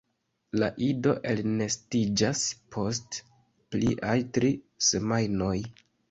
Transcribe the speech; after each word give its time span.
La 0.61 0.67
ido 0.85 1.11
elnestiĝas 1.31 2.41
post 2.75 3.17
pliaj 3.75 4.15
tri 4.39 4.49
semajnoj. 4.87 5.53